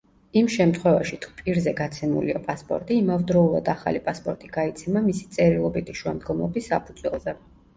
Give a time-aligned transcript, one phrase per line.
[0.39, 7.39] იმ შემთხვევაში, თუ პირზე გაცემულია პასპორტი, იმავდროულად ახალი პასპორტი გაიცემა მისი წერილობითი შუამდგომლობის საფუძველზე.